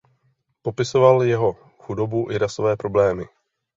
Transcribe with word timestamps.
Popisoval 0.61 1.23
jeho 1.23 1.53
chudobu 1.53 2.31
i 2.31 2.37
rasové 2.37 2.77
problémy. 2.77 3.25